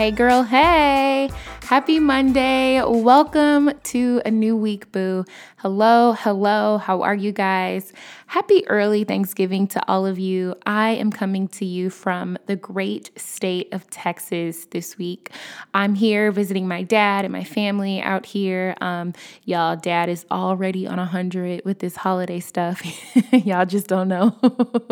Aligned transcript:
Hey, 0.00 0.12
girl, 0.12 0.44
hey. 0.44 1.28
Happy 1.64 2.00
Monday. 2.00 2.82
Welcome 2.82 3.70
to 3.92 4.22
a 4.24 4.30
new 4.30 4.56
week, 4.56 4.90
boo. 4.92 5.26
Hello, 5.62 6.12
hello. 6.12 6.78
How 6.78 7.02
are 7.02 7.14
you 7.14 7.32
guys? 7.32 7.92
Happy 8.28 8.66
early 8.68 9.04
Thanksgiving 9.04 9.66
to 9.66 9.88
all 9.88 10.06
of 10.06 10.18
you. 10.18 10.54
I 10.64 10.90
am 10.92 11.10
coming 11.10 11.48
to 11.48 11.66
you 11.66 11.90
from 11.90 12.38
the 12.46 12.56
great 12.56 13.10
state 13.20 13.68
of 13.74 13.90
Texas 13.90 14.64
this 14.70 14.96
week. 14.96 15.30
I'm 15.74 15.94
here 15.94 16.32
visiting 16.32 16.66
my 16.66 16.82
dad 16.82 17.26
and 17.26 17.32
my 17.32 17.44
family 17.44 18.00
out 18.00 18.24
here. 18.24 18.74
Um, 18.80 19.12
y'all, 19.44 19.76
dad 19.76 20.08
is 20.08 20.24
already 20.30 20.86
on 20.86 20.96
100 20.96 21.62
with 21.66 21.80
this 21.80 21.96
holiday 21.96 22.40
stuff. 22.40 22.80
y'all 23.32 23.66
just 23.66 23.86
don't 23.86 24.08
know. 24.08 24.38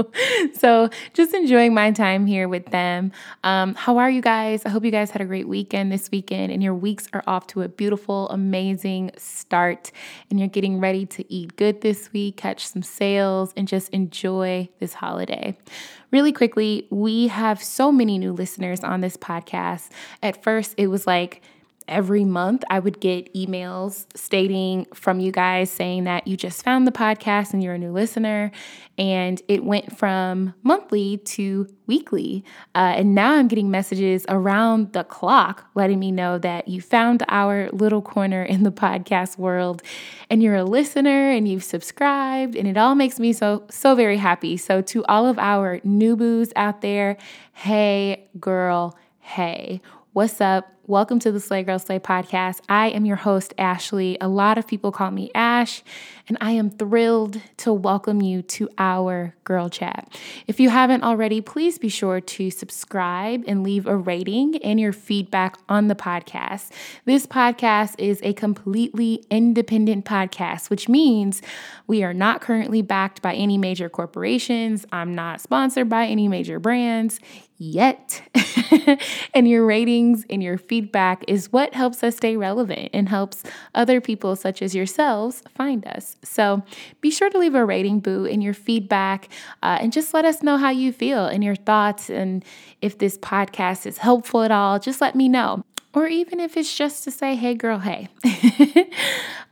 so, 0.54 0.90
just 1.14 1.32
enjoying 1.32 1.72
my 1.72 1.92
time 1.92 2.26
here 2.26 2.46
with 2.46 2.66
them. 2.66 3.12
Um, 3.42 3.74
how 3.74 3.96
are 3.96 4.10
you 4.10 4.20
guys? 4.20 4.66
I 4.66 4.68
hope 4.68 4.84
you 4.84 4.90
guys 4.90 5.12
had 5.12 5.22
a 5.22 5.26
great 5.26 5.48
weekend 5.48 5.92
this 5.92 6.10
weekend 6.10 6.52
and 6.52 6.62
your 6.62 6.74
weeks 6.74 7.08
are 7.14 7.22
off 7.26 7.46
to 7.46 7.62
a 7.62 7.68
beautiful, 7.68 8.28
amazing 8.28 9.12
start. 9.16 9.92
And 10.28 10.38
you're 10.38 10.48
getting 10.58 10.80
ready 10.80 11.06
to 11.06 11.32
eat 11.32 11.54
good 11.54 11.82
this 11.82 12.12
week, 12.12 12.36
catch 12.36 12.66
some 12.66 12.82
sales 12.82 13.52
and 13.56 13.68
just 13.68 13.88
enjoy 13.90 14.68
this 14.80 14.92
holiday. 14.92 15.56
Really 16.10 16.32
quickly, 16.32 16.88
we 16.90 17.28
have 17.28 17.62
so 17.62 17.92
many 17.92 18.18
new 18.18 18.32
listeners 18.32 18.80
on 18.80 19.00
this 19.00 19.16
podcast. 19.16 19.88
At 20.20 20.42
first, 20.42 20.74
it 20.76 20.88
was 20.88 21.06
like, 21.06 21.42
every 21.88 22.24
month 22.24 22.64
I 22.70 22.78
would 22.78 23.00
get 23.00 23.32
emails 23.34 24.06
stating 24.14 24.86
from 24.94 25.20
you 25.20 25.32
guys 25.32 25.70
saying 25.70 26.04
that 26.04 26.26
you 26.26 26.36
just 26.36 26.62
found 26.62 26.86
the 26.86 26.92
podcast 26.92 27.52
and 27.52 27.62
you're 27.62 27.74
a 27.74 27.78
new 27.78 27.92
listener. 27.92 28.50
And 28.96 29.40
it 29.48 29.64
went 29.64 29.96
from 29.96 30.54
monthly 30.62 31.18
to 31.18 31.68
weekly. 31.86 32.44
Uh, 32.74 32.94
and 32.96 33.14
now 33.14 33.34
I'm 33.34 33.48
getting 33.48 33.70
messages 33.70 34.26
around 34.28 34.92
the 34.92 35.04
clock 35.04 35.66
letting 35.74 35.98
me 35.98 36.10
know 36.12 36.38
that 36.38 36.68
you 36.68 36.80
found 36.80 37.22
our 37.28 37.70
little 37.70 38.02
corner 38.02 38.42
in 38.42 38.64
the 38.64 38.72
podcast 38.72 39.38
world 39.38 39.82
and 40.30 40.42
you're 40.42 40.56
a 40.56 40.64
listener 40.64 41.30
and 41.30 41.48
you've 41.48 41.64
subscribed. 41.64 42.56
And 42.56 42.68
it 42.68 42.76
all 42.76 42.94
makes 42.94 43.18
me 43.18 43.32
so, 43.32 43.64
so 43.70 43.94
very 43.94 44.16
happy. 44.16 44.56
So, 44.56 44.82
to 44.82 45.04
all 45.06 45.26
of 45.26 45.38
our 45.38 45.80
new 45.84 46.16
boos 46.16 46.52
out 46.56 46.80
there, 46.80 47.16
hey, 47.52 48.28
girl, 48.38 48.96
hey, 49.20 49.80
what's 50.12 50.40
up? 50.40 50.77
Welcome 50.88 51.18
to 51.18 51.30
the 51.30 51.38
Slay 51.38 51.64
Girl 51.64 51.78
Slay 51.78 51.98
podcast. 51.98 52.60
I 52.66 52.88
am 52.88 53.04
your 53.04 53.16
host, 53.16 53.52
Ashley. 53.58 54.16
A 54.22 54.26
lot 54.26 54.56
of 54.56 54.66
people 54.66 54.90
call 54.90 55.10
me 55.10 55.30
Ash, 55.34 55.82
and 56.28 56.38
I 56.40 56.52
am 56.52 56.70
thrilled 56.70 57.42
to 57.58 57.74
welcome 57.74 58.22
you 58.22 58.40
to 58.40 58.70
our 58.78 59.34
girl 59.44 59.68
chat. 59.68 60.08
If 60.46 60.58
you 60.58 60.70
haven't 60.70 61.02
already, 61.02 61.42
please 61.42 61.78
be 61.78 61.90
sure 61.90 62.22
to 62.22 62.50
subscribe 62.50 63.44
and 63.46 63.62
leave 63.62 63.86
a 63.86 63.98
rating 63.98 64.56
and 64.64 64.80
your 64.80 64.94
feedback 64.94 65.58
on 65.68 65.88
the 65.88 65.94
podcast. 65.94 66.70
This 67.04 67.26
podcast 67.26 67.96
is 67.98 68.20
a 68.22 68.32
completely 68.32 69.26
independent 69.30 70.06
podcast, 70.06 70.70
which 70.70 70.88
means 70.88 71.42
we 71.86 72.02
are 72.02 72.14
not 72.14 72.40
currently 72.40 72.80
backed 72.80 73.20
by 73.20 73.34
any 73.34 73.58
major 73.58 73.90
corporations. 73.90 74.86
I'm 74.90 75.14
not 75.14 75.42
sponsored 75.42 75.90
by 75.90 76.06
any 76.06 76.28
major 76.28 76.58
brands 76.58 77.20
yet. 77.58 78.22
and 79.34 79.48
your 79.48 79.66
ratings 79.66 80.24
and 80.30 80.42
your 80.42 80.56
feedback 80.58 80.77
is 81.26 81.52
what 81.52 81.74
helps 81.74 82.02
us 82.02 82.16
stay 82.16 82.36
relevant 82.36 82.90
and 82.92 83.08
helps 83.08 83.42
other 83.74 84.00
people, 84.00 84.36
such 84.36 84.62
as 84.62 84.74
yourselves, 84.74 85.42
find 85.54 85.86
us. 85.86 86.16
So 86.22 86.62
be 87.00 87.10
sure 87.10 87.30
to 87.30 87.38
leave 87.38 87.54
a 87.54 87.64
rating, 87.64 88.00
boo, 88.00 88.26
and 88.26 88.42
your 88.42 88.54
feedback, 88.54 89.28
uh, 89.62 89.78
and 89.80 89.92
just 89.92 90.14
let 90.14 90.24
us 90.24 90.42
know 90.42 90.56
how 90.56 90.70
you 90.70 90.92
feel 90.92 91.26
and 91.26 91.42
your 91.42 91.56
thoughts. 91.56 92.10
And 92.10 92.44
if 92.80 92.98
this 92.98 93.18
podcast 93.18 93.86
is 93.86 93.98
helpful 93.98 94.42
at 94.42 94.50
all, 94.50 94.78
just 94.78 95.00
let 95.00 95.14
me 95.14 95.28
know. 95.28 95.64
Or 95.94 96.06
even 96.06 96.38
if 96.38 96.56
it's 96.56 96.76
just 96.76 97.04
to 97.04 97.10
say, 97.10 97.34
hey, 97.34 97.54
girl, 97.54 97.78
hey. 97.78 98.08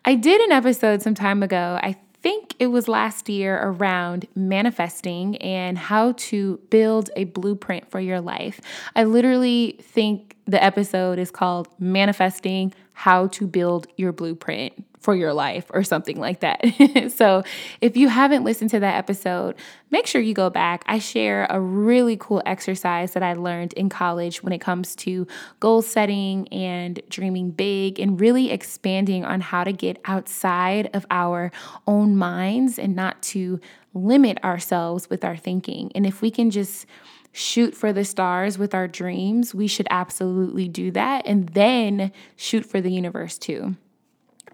I 0.05 0.15
did 0.15 0.41
an 0.43 0.53
episode 0.53 1.03
some 1.03 1.15
time 1.15 1.43
ago. 1.43 1.79
I 1.83 1.97
think 2.27 2.55
it 2.59 2.67
was 2.69 2.89
last 2.89 3.29
year 3.29 3.59
around 3.63 4.27
manifesting 4.35 5.37
and 5.39 5.79
how 5.79 6.13
to 6.17 6.59
build 6.71 7.11
a 7.17 7.25
blueprint 7.25 7.91
for 7.91 8.01
your 8.01 8.21
life. 8.21 8.61
I 8.95 9.05
literally 9.05 9.79
think 9.81 10.36
the 10.47 10.63
episode 10.63 11.19
is 11.19 11.31
called 11.31 11.69
Manifesting 11.79 12.73
How 12.93 13.27
to 13.29 13.47
Build 13.47 13.89
Your 13.97 14.13
Blueprint 14.13 14.85
for 15.01 15.15
your 15.15 15.33
life 15.33 15.67
or 15.71 15.85
something 15.85 16.19
like 16.19 16.41
that. 16.41 17.13
so, 17.17 17.45
if 17.81 17.97
you 17.97 18.09
haven't 18.09 18.43
listened 18.43 18.71
to 18.71 18.81
that 18.81 18.97
episode, 18.97 19.55
make 19.91 20.07
sure 20.07 20.21
you 20.21 20.35
go 20.35 20.51
back. 20.51 20.83
I 20.87 20.99
share 20.99 21.47
a 21.49 21.61
really 21.61 22.17
cool 22.17 22.43
exercise 22.45 23.13
that 23.13 23.23
I 23.23 23.35
learned 23.35 23.73
in 23.75 23.89
college 23.89 24.43
when 24.43 24.53
it 24.53 24.61
comes 24.61 24.97
to 24.97 25.27
goal 25.61 25.83
setting 25.83 26.49
and 26.49 27.01
dreaming 27.09 27.51
big 27.51 28.01
and 28.01 28.21
really 28.21 28.51
expanding 28.51 29.25
on 29.25 29.41
how 29.41 29.63
to 29.63 29.73
get 29.73 30.01
outside 30.07 30.91
of 30.93 31.07
our 31.11 31.53
own 31.87 32.17
minds 32.17 32.79
and 32.79 32.97
not 32.97 33.23
to 33.23 33.61
limit 33.95 34.43
ourselves 34.45 35.09
with 35.09 35.25
our 35.25 35.37
thinking. 35.37 35.91
And 35.95 36.05
if 36.05 36.21
we 36.21 36.31
can 36.31 36.51
just 36.51 36.87
shoot 37.37 37.75
for 37.75 37.93
the 37.93 38.05
stars 38.05 38.57
with 38.57 38.75
our 38.75 38.89
dreams, 38.89 39.55
we 39.55 39.67
should 39.67 39.87
absolutely 39.91 40.69
do 40.69 40.91
that 40.91 41.27
and 41.27 41.51
then 41.51 42.11
shoot 42.35 42.65
for 42.65 42.81
the 42.81 42.91
universe 42.91 43.37
too. 43.37 43.77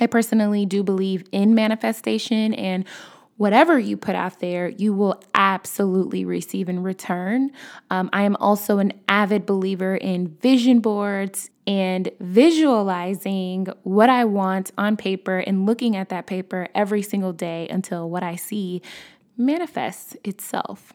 I 0.01 0.09
personally 0.09 0.67
do 0.67 0.83
believe 0.83 1.23
in 1.31 1.55
manifestation 1.55 2.53
and 2.55 2.85
whatever 3.37 3.79
you 3.79 3.97
put 3.97 4.17
out 4.17 4.41
there, 4.41 4.69
you 4.69 4.93
will 4.93 5.23
absolutely 5.33 6.25
receive 6.25 6.69
in 6.69 6.83
return. 6.83 7.53
Um, 7.89 8.11
I 8.13 8.23
am 8.23 8.35
also 8.37 8.79
an 8.79 8.93
avid 9.07 9.47
believer 9.47 9.95
in 9.95 10.37
vision 10.43 10.81
boards 10.81 11.51
and 11.69 12.11
visualizing 12.19 13.69
what 13.85 14.11
I 14.11 14.25
want 14.25 14.73
on 14.77 14.97
paper 14.97 15.39
and 15.39 15.67
looking 15.67 15.95
at 15.95 16.09
that 16.09 16.27
paper 16.27 16.67
every 16.75 17.03
single 17.03 17.33
day 17.33 17.69
until 17.69 18.11
what 18.11 18.25
I 18.25 18.35
see 18.35 18.83
manifests 19.37 20.17
itself. 20.25 20.93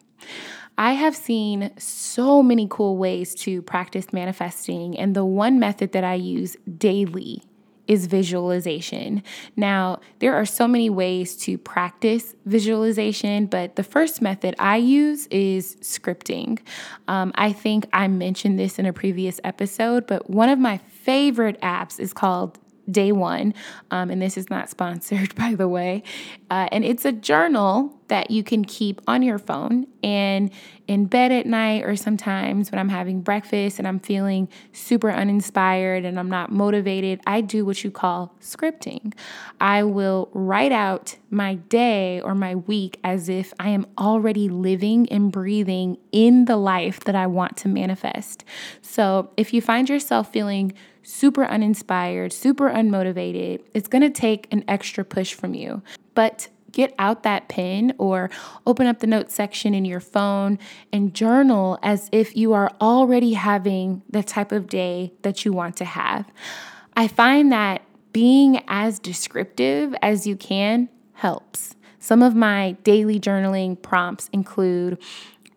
I 0.76 0.92
have 0.92 1.16
seen 1.16 1.72
so 1.76 2.42
many 2.42 2.68
cool 2.70 2.96
ways 2.96 3.34
to 3.36 3.62
practice 3.62 4.12
manifesting, 4.12 4.96
and 4.96 5.14
the 5.14 5.24
one 5.24 5.58
method 5.58 5.92
that 5.92 6.04
I 6.04 6.14
use 6.14 6.56
daily 6.76 7.42
is 7.88 8.06
visualization. 8.06 9.22
Now, 9.56 10.00
there 10.20 10.34
are 10.34 10.44
so 10.44 10.68
many 10.68 10.90
ways 10.90 11.34
to 11.38 11.56
practice 11.56 12.36
visualization, 12.44 13.46
but 13.46 13.76
the 13.76 13.82
first 13.82 14.20
method 14.22 14.54
I 14.58 14.76
use 14.76 15.26
is 15.28 15.76
scripting. 15.76 16.60
Um, 17.08 17.32
I 17.34 17.52
think 17.52 17.88
I 17.92 18.06
mentioned 18.06 18.58
this 18.58 18.78
in 18.78 18.84
a 18.86 18.92
previous 18.92 19.40
episode, 19.42 20.06
but 20.06 20.28
one 20.28 20.50
of 20.50 20.58
my 20.58 20.78
favorite 20.78 21.60
apps 21.62 21.98
is 21.98 22.12
called 22.12 22.58
day 22.90 23.10
one. 23.10 23.54
Um, 23.90 24.10
and 24.10 24.20
this 24.20 24.36
is 24.36 24.50
not 24.50 24.68
sponsored, 24.76 25.34
by 25.34 25.54
the 25.54 25.66
way. 25.66 26.02
Uh, 26.50 26.68
and 26.70 26.84
it's 26.84 27.04
a 27.04 27.12
journal 27.12 27.97
that 28.08 28.30
you 28.30 28.42
can 28.42 28.64
keep 28.64 29.00
on 29.06 29.22
your 29.22 29.38
phone 29.38 29.86
and 30.02 30.50
in 30.86 31.04
bed 31.04 31.30
at 31.30 31.44
night, 31.44 31.84
or 31.84 31.94
sometimes 31.96 32.72
when 32.72 32.78
I'm 32.78 32.88
having 32.88 33.20
breakfast 33.20 33.78
and 33.78 33.86
I'm 33.86 34.00
feeling 34.00 34.48
super 34.72 35.10
uninspired 35.10 36.06
and 36.06 36.18
I'm 36.18 36.30
not 36.30 36.50
motivated, 36.50 37.20
I 37.26 37.42
do 37.42 37.66
what 37.66 37.84
you 37.84 37.90
call 37.90 38.34
scripting. 38.40 39.12
I 39.60 39.82
will 39.82 40.30
write 40.32 40.72
out 40.72 41.16
my 41.30 41.56
day 41.56 42.22
or 42.22 42.34
my 42.34 42.54
week 42.54 42.98
as 43.04 43.28
if 43.28 43.52
I 43.60 43.68
am 43.68 43.86
already 43.98 44.48
living 44.48 45.06
and 45.10 45.30
breathing 45.30 45.98
in 46.10 46.46
the 46.46 46.56
life 46.56 47.00
that 47.00 47.14
I 47.14 47.26
want 47.26 47.58
to 47.58 47.68
manifest. 47.68 48.44
So 48.80 49.30
if 49.36 49.52
you 49.52 49.60
find 49.60 49.90
yourself 49.90 50.32
feeling 50.32 50.72
super 51.02 51.44
uninspired, 51.44 52.32
super 52.32 52.70
unmotivated, 52.70 53.62
it's 53.74 53.88
to 53.88 54.10
take 54.10 54.46
an 54.50 54.64
extra 54.68 55.04
push 55.04 55.34
from 55.34 55.54
you. 55.54 55.82
But 56.14 56.48
get 56.70 56.94
out 56.98 57.22
that 57.22 57.48
pen 57.48 57.94
or 57.98 58.30
open 58.66 58.86
up 58.86 59.00
the 59.00 59.06
notes 59.06 59.34
section 59.34 59.74
in 59.74 59.84
your 59.84 60.00
phone 60.00 60.58
and 60.92 61.14
journal 61.14 61.78
as 61.82 62.08
if 62.12 62.36
you 62.36 62.52
are 62.52 62.70
already 62.80 63.32
having 63.32 64.02
the 64.10 64.22
type 64.22 64.52
of 64.52 64.68
day 64.68 65.12
that 65.22 65.44
you 65.44 65.52
want 65.52 65.76
to 65.76 65.84
have. 65.84 66.26
I 66.96 67.08
find 67.08 67.52
that 67.52 67.82
being 68.12 68.62
as 68.68 68.98
descriptive 68.98 69.94
as 70.02 70.26
you 70.26 70.36
can 70.36 70.88
helps. 71.12 71.74
Some 71.98 72.22
of 72.22 72.34
my 72.34 72.72
daily 72.84 73.20
journaling 73.20 73.80
prompts 73.80 74.28
include 74.32 74.98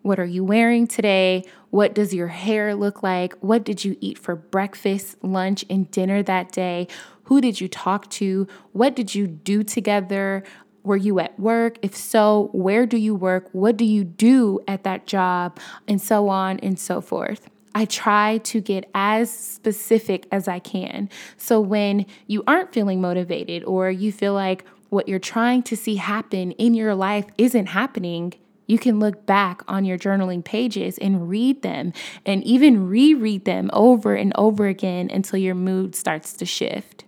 What 0.02 0.18
are 0.18 0.26
you 0.26 0.44
wearing 0.44 0.86
today? 0.86 1.44
What 1.70 1.94
does 1.94 2.12
your 2.12 2.26
hair 2.28 2.74
look 2.74 3.02
like? 3.02 3.34
What 3.40 3.64
did 3.64 3.84
you 3.84 3.96
eat 4.00 4.18
for 4.18 4.36
breakfast, 4.36 5.16
lunch, 5.22 5.64
and 5.70 5.90
dinner 5.90 6.22
that 6.24 6.52
day? 6.52 6.88
Who 7.24 7.40
did 7.40 7.60
you 7.60 7.68
talk 7.68 8.10
to? 8.10 8.46
What 8.72 8.94
did 8.94 9.14
you 9.14 9.26
do 9.26 9.62
together? 9.62 10.42
Were 10.84 10.96
you 10.96 11.20
at 11.20 11.38
work? 11.38 11.78
If 11.82 11.94
so, 11.94 12.50
where 12.52 12.86
do 12.86 12.96
you 12.96 13.14
work? 13.14 13.48
What 13.52 13.76
do 13.76 13.84
you 13.84 14.04
do 14.04 14.60
at 14.66 14.84
that 14.84 15.06
job? 15.06 15.58
And 15.86 16.00
so 16.00 16.28
on 16.28 16.58
and 16.60 16.78
so 16.78 17.00
forth. 17.00 17.48
I 17.74 17.84
try 17.86 18.38
to 18.38 18.60
get 18.60 18.90
as 18.94 19.30
specific 19.30 20.26
as 20.30 20.46
I 20.48 20.58
can. 20.58 21.08
So 21.36 21.60
when 21.60 22.06
you 22.26 22.44
aren't 22.46 22.72
feeling 22.72 23.00
motivated 23.00 23.64
or 23.64 23.90
you 23.90 24.12
feel 24.12 24.34
like 24.34 24.64
what 24.90 25.08
you're 25.08 25.18
trying 25.18 25.62
to 25.64 25.76
see 25.76 25.96
happen 25.96 26.52
in 26.52 26.74
your 26.74 26.94
life 26.94 27.24
isn't 27.38 27.66
happening, 27.66 28.34
you 28.66 28.78
can 28.78 28.98
look 28.98 29.24
back 29.26 29.62
on 29.66 29.84
your 29.84 29.98
journaling 29.98 30.44
pages 30.44 30.98
and 30.98 31.28
read 31.28 31.62
them 31.62 31.92
and 32.26 32.44
even 32.44 32.88
reread 32.88 33.44
them 33.44 33.70
over 33.72 34.14
and 34.14 34.32
over 34.36 34.66
again 34.66 35.10
until 35.10 35.38
your 35.38 35.54
mood 35.54 35.94
starts 35.94 36.34
to 36.34 36.44
shift. 36.44 37.01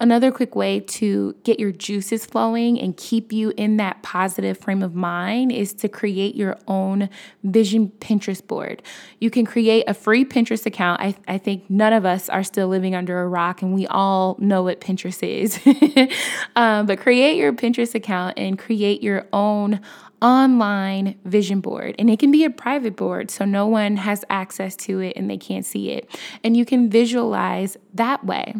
Another 0.00 0.30
quick 0.30 0.54
way 0.54 0.80
to 0.80 1.34
get 1.44 1.58
your 1.58 1.72
juices 1.72 2.26
flowing 2.26 2.80
and 2.80 2.96
keep 2.96 3.32
you 3.32 3.52
in 3.56 3.76
that 3.78 4.02
positive 4.02 4.58
frame 4.58 4.82
of 4.82 4.94
mind 4.94 5.52
is 5.52 5.72
to 5.74 5.88
create 5.88 6.34
your 6.34 6.58
own 6.68 7.08
vision 7.42 7.92
Pinterest 8.00 8.44
board. 8.46 8.82
You 9.20 9.30
can 9.30 9.44
create 9.44 9.84
a 9.86 9.94
free 9.94 10.24
Pinterest 10.24 10.66
account. 10.66 11.00
I, 11.00 11.14
I 11.26 11.38
think 11.38 11.68
none 11.68 11.92
of 11.92 12.04
us 12.04 12.28
are 12.28 12.44
still 12.44 12.68
living 12.68 12.94
under 12.94 13.20
a 13.20 13.28
rock 13.28 13.62
and 13.62 13.74
we 13.74 13.86
all 13.86 14.36
know 14.38 14.62
what 14.62 14.80
Pinterest 14.80 15.22
is. 15.22 15.58
um, 16.56 16.86
but 16.86 16.98
create 16.98 17.36
your 17.36 17.52
Pinterest 17.52 17.94
account 17.94 18.38
and 18.38 18.58
create 18.58 19.02
your 19.02 19.26
own 19.32 19.80
online 20.24 21.18
vision 21.24 21.60
board. 21.60 21.94
And 21.98 22.08
it 22.08 22.18
can 22.18 22.30
be 22.30 22.44
a 22.44 22.50
private 22.50 22.96
board, 22.96 23.30
so 23.30 23.44
no 23.44 23.66
one 23.66 23.98
has 23.98 24.24
access 24.30 24.74
to 24.76 25.00
it 25.00 25.16
and 25.16 25.30
they 25.30 25.36
can't 25.36 25.66
see 25.66 25.90
it. 25.90 26.08
And 26.42 26.56
you 26.56 26.64
can 26.64 26.88
visualize 26.88 27.76
that 27.92 28.24
way. 28.24 28.54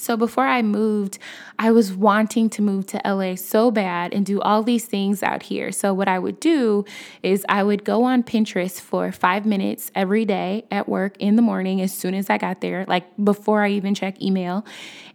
So 0.00 0.16
before 0.16 0.46
I 0.46 0.62
moved, 0.62 1.18
I 1.58 1.70
was 1.72 1.92
wanting 1.92 2.48
to 2.50 2.62
move 2.62 2.86
to 2.86 3.00
LA 3.04 3.34
so 3.34 3.70
bad 3.70 4.14
and 4.14 4.24
do 4.24 4.40
all 4.40 4.62
these 4.62 4.86
things 4.86 5.22
out 5.22 5.42
here. 5.42 5.70
So 5.72 5.92
what 5.92 6.08
I 6.08 6.18
would 6.18 6.40
do 6.40 6.86
is 7.22 7.44
I 7.50 7.62
would 7.62 7.84
go 7.84 8.04
on 8.04 8.22
Pinterest 8.22 8.80
for 8.80 9.12
5 9.12 9.44
minutes 9.44 9.90
every 9.94 10.24
day 10.24 10.64
at 10.70 10.88
work 10.88 11.16
in 11.18 11.36
the 11.36 11.42
morning 11.42 11.82
as 11.82 11.92
soon 11.92 12.14
as 12.14 12.30
I 12.30 12.38
got 12.38 12.62
there, 12.62 12.86
like 12.88 13.04
before 13.22 13.62
I 13.62 13.68
even 13.70 13.94
check 13.94 14.22
email, 14.22 14.64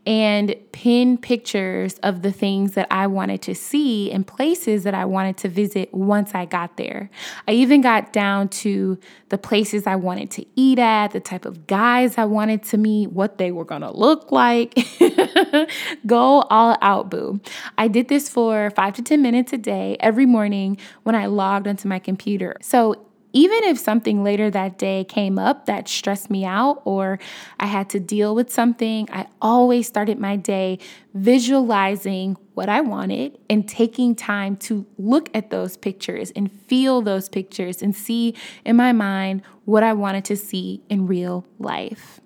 and 0.06 0.56
pin 0.72 1.18
pictures 1.18 1.96
of 2.04 2.22
the 2.22 2.31
things 2.31 2.74
that 2.74 2.86
I 2.92 3.08
wanted 3.08 3.42
to 3.44 3.56
see 3.56 4.12
and 4.12 4.26
places 4.28 4.84
that 4.84 4.94
I 4.94 5.06
wanted 5.06 5.38
to 5.38 5.50
visit 5.50 5.92
once 5.96 6.36
I 6.36 6.46
got 6.46 6.78
there. 6.78 7.10
I 7.48 7.54
even 7.54 7.81
got 7.81 8.14
down 8.14 8.50
to 8.50 9.00
the 9.30 9.40
places 9.40 9.88
I 9.88 9.96
wanted 9.96 10.30
to 10.31 10.46
eat 10.56 10.78
at, 10.78 11.08
the 11.08 11.20
type 11.20 11.46
of 11.46 11.66
guys 11.66 12.20
I 12.20 12.26
wanted 12.26 12.62
to 12.66 12.78
meet, 12.78 13.14
what 13.14 13.40
they 13.40 13.52
were 13.52 13.66
gonna 13.66 13.92
look 13.92 14.31
like. 14.31 14.75
Go 16.06 16.42
all 16.50 16.77
out, 16.81 17.10
boo. 17.10 17.39
I 17.77 17.88
did 17.88 18.07
this 18.07 18.30
for 18.30 18.72
five 18.72 18.94
to 18.95 19.01
10 19.01 19.22
minutes 19.22 19.54
a 19.54 19.57
day 19.57 19.98
every 20.00 20.25
morning 20.25 20.77
when 21.04 21.16
I 21.16 21.27
logged 21.27 21.68
onto 21.68 21.88
my 21.88 22.00
computer. 22.00 22.57
So 22.62 23.06
even 23.36 23.66
if 23.66 23.77
something 23.77 24.24
later 24.24 24.50
that 24.50 24.77
day 24.77 25.04
came 25.04 25.38
up 25.38 25.66
that 25.66 25.89
stressed 25.89 26.30
me 26.30 26.45
out 26.45 26.81
or 26.86 27.19
I 27.60 27.66
had 27.66 27.89
to 27.89 28.00
deal 28.00 28.33
with 28.33 28.50
something, 28.50 29.10
I 29.12 29.27
always 29.42 29.88
started 29.88 30.18
my 30.18 30.38
day 30.38 30.80
visualizing 31.13 32.38
what 32.54 32.69
I 32.69 32.80
wanted 32.80 33.38
and 33.50 33.68
taking 33.68 34.16
time 34.16 34.56
to 34.57 34.86
look 34.98 35.30
at 35.33 35.50
those 35.50 35.75
pictures 35.75 36.31
and 36.33 36.50
feel 36.50 37.01
those 37.01 37.28
pictures 37.28 37.81
and 37.81 37.94
see 37.94 38.36
in 38.63 38.78
my 38.78 38.94
mind 38.94 39.42
what 39.66 39.83
I 39.83 39.92
wanted 39.92 40.24
to 40.25 40.38
see 40.38 40.81
in 40.89 41.06
real 41.06 41.45
life. 41.60 42.21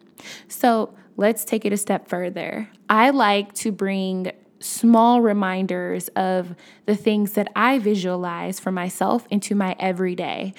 So 0.48 0.94
let's 1.18 1.46
take 1.46 1.66
it 1.66 1.74
a 1.74 1.78
step 1.78 2.08
further. 2.08 2.70
I 2.90 3.10
like 3.10 3.54
to 3.56 3.72
bring 3.72 4.32
small 4.60 5.22
reminders 5.22 6.10
of 6.10 6.56
the 6.86 6.96
things 6.96 7.34
that 7.34 7.50
I 7.56 7.80
visualize 7.80 8.60
for 8.60 8.72
myself 8.72 9.26
into 9.30 9.56
my 9.56 9.76
everyday 9.80 10.54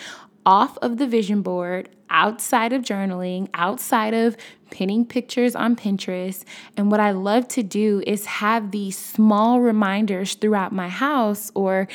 off 0.46 0.78
of 0.78 0.96
the 0.96 1.06
vision 1.06 1.42
board, 1.42 1.88
outside 2.08 2.72
of 2.72 2.82
journaling, 2.82 3.48
outside 3.54 4.14
of 4.14 4.36
pinning 4.70 5.04
pictures 5.04 5.54
on 5.54 5.76
Pinterest. 5.76 6.44
And 6.76 6.90
what 6.90 7.00
I 7.00 7.10
love 7.10 7.46
to 7.48 7.62
do 7.62 8.02
is 8.06 8.24
have 8.26 8.70
these 8.70 8.96
small 8.96 9.60
reminders 9.60 10.34
throughout 10.34 10.72
my 10.72 10.88
house 10.88 11.50
or 11.54 11.88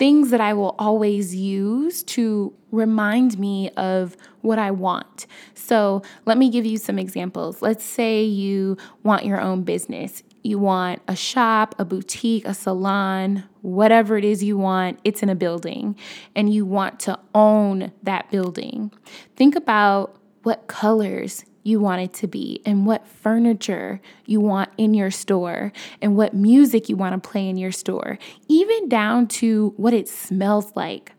things 0.00 0.30
that 0.30 0.40
I 0.40 0.54
will 0.54 0.74
always 0.80 1.36
use 1.36 2.02
to 2.04 2.52
remind 2.72 3.38
me 3.38 3.70
of 3.76 4.16
what 4.40 4.58
I 4.58 4.72
want. 4.72 5.28
So, 5.54 6.02
let 6.26 6.38
me 6.38 6.50
give 6.50 6.66
you 6.66 6.78
some 6.78 6.98
examples. 6.98 7.62
Let's 7.62 7.84
say 7.84 8.24
you 8.24 8.76
want 9.04 9.24
your 9.24 9.40
own 9.40 9.62
business 9.62 10.24
you 10.42 10.58
want 10.58 11.02
a 11.06 11.14
shop, 11.14 11.74
a 11.78 11.84
boutique, 11.84 12.46
a 12.46 12.54
salon, 12.54 13.44
whatever 13.62 14.16
it 14.16 14.24
is 14.24 14.42
you 14.42 14.56
want, 14.56 14.98
it's 15.04 15.22
in 15.22 15.28
a 15.28 15.34
building, 15.34 15.96
and 16.34 16.52
you 16.52 16.64
want 16.64 16.98
to 17.00 17.18
own 17.34 17.92
that 18.02 18.30
building. 18.30 18.92
Think 19.36 19.54
about 19.54 20.16
what 20.42 20.66
colors 20.66 21.44
you 21.62 21.80
want 21.80 22.02
it 22.02 22.12
to 22.14 22.26
be, 22.26 22.62
and 22.64 22.86
what 22.86 23.06
furniture 23.06 24.00
you 24.26 24.40
want 24.40 24.70
in 24.76 24.94
your 24.94 25.10
store, 25.10 25.72
and 26.00 26.16
what 26.16 26.34
music 26.34 26.88
you 26.88 26.96
want 26.96 27.20
to 27.20 27.28
play 27.28 27.48
in 27.48 27.56
your 27.56 27.72
store, 27.72 28.18
even 28.48 28.88
down 28.88 29.26
to 29.26 29.74
what 29.76 29.92
it 29.92 30.08
smells 30.08 30.72
like. 30.74 31.12